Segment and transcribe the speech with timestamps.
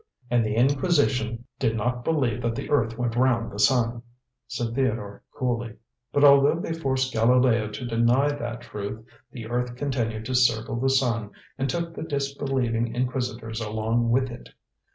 [0.31, 4.01] "And the Inquisition did not believe that the earth went round the sun,"
[4.47, 5.75] said Theodore coolly.
[6.11, 10.89] "But although they forced Galileo to deny that truth, the earth continued to circle the
[10.89, 14.49] sun and took the disbelieving Inquisitors along with it.